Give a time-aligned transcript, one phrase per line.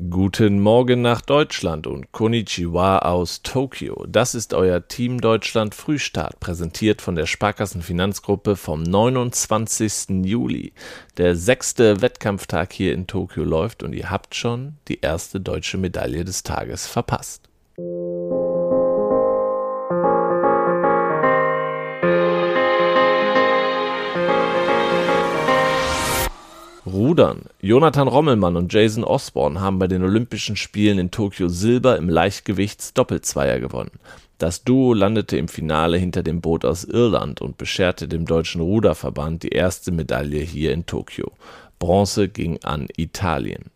[0.00, 4.06] Guten Morgen nach Deutschland und Konnichiwa aus Tokio.
[4.08, 10.24] Das ist euer Team Deutschland Frühstart, präsentiert von der Sparkassen Finanzgruppe vom 29.
[10.24, 10.72] Juli.
[11.16, 16.24] Der sechste Wettkampftag hier in Tokio läuft und ihr habt schon die erste deutsche Medaille
[16.24, 17.48] des Tages verpasst.
[26.92, 27.42] Rudern.
[27.60, 33.60] Jonathan Rommelmann und Jason Osborne haben bei den Olympischen Spielen in Tokio Silber im Leichtgewichts-Doppelzweier
[33.60, 33.92] gewonnen.
[34.38, 39.42] Das Duo landete im Finale hinter dem Boot aus Irland und bescherte dem deutschen Ruderverband
[39.42, 41.32] die erste Medaille hier in Tokio.
[41.78, 43.70] Bronze ging an Italien.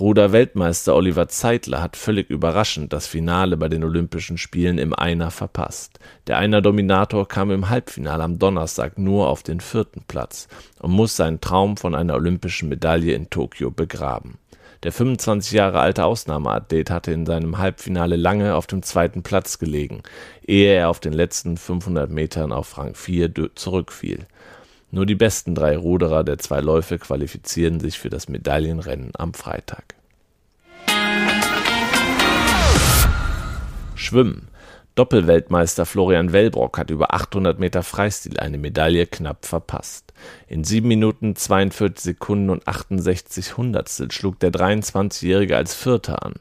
[0.00, 5.98] Ruder-Weltmeister Oliver Zeitler hat völlig überraschend das Finale bei den Olympischen Spielen im Einer verpasst.
[6.26, 11.42] Der Einer-Dominator kam im Halbfinale am Donnerstag nur auf den vierten Platz und muss seinen
[11.42, 14.38] Traum von einer olympischen Medaille in Tokio begraben.
[14.84, 20.02] Der 25 Jahre alte Ausnahmeathlet hatte in seinem Halbfinale lange auf dem zweiten Platz gelegen,
[20.46, 24.26] ehe er auf den letzten 500 Metern auf Rang 4 zurückfiel.
[24.92, 29.94] Nur die besten drei Ruderer der zwei Läufe qualifizieren sich für das Medaillenrennen am Freitag.
[33.94, 34.48] Schwimmen.
[34.96, 40.12] Doppelweltmeister Florian Wellbrock hat über 800 Meter Freistil eine Medaille knapp verpasst.
[40.48, 46.34] In 7 Minuten 42 Sekunden und 68 Hundertstel schlug der 23-Jährige als Vierter an.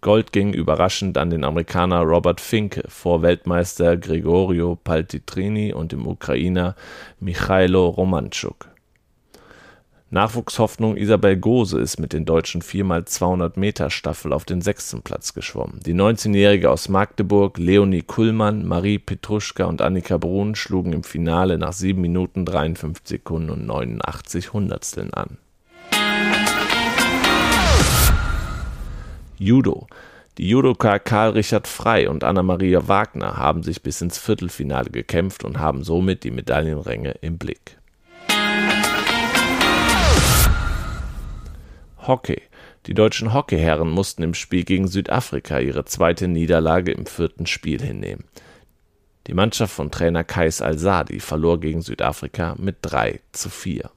[0.00, 6.76] Gold ging überraschend an den Amerikaner Robert Finke vor Weltmeister Gregorio Paltitrini und dem Ukrainer
[7.18, 8.68] Michailo Romanchuk.
[10.10, 15.80] Nachwuchshoffnung Isabel Gose ist mit den deutschen 4x200-Meter-Staffel auf den sechsten Platz geschwommen.
[15.84, 21.74] Die 19-Jährige aus Magdeburg, Leonie Kullmann, Marie Petruschka und Annika Brun schlugen im Finale nach
[21.74, 25.38] 7 Minuten 53 Sekunden und 89 Hundertsteln an.
[29.38, 29.86] Judo.
[30.36, 35.58] Die Judoka Karl Richard Frei und Anna-Maria Wagner haben sich bis ins Viertelfinale gekämpft und
[35.58, 37.78] haben somit die Medaillenränge im Blick.
[41.98, 42.42] Hockey.
[42.86, 48.24] Die deutschen Hockeyherren mussten im Spiel gegen Südafrika ihre zweite Niederlage im vierten Spiel hinnehmen.
[49.26, 53.90] Die Mannschaft von Trainer Kais Al-Sadi verlor gegen Südafrika mit 3 zu 4.